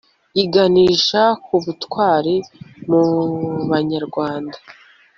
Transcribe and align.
iganisha 0.43 1.21
ku 1.45 1.55
butwari 1.63 2.35
mu 2.89 3.01
banyarwanda 3.71 4.57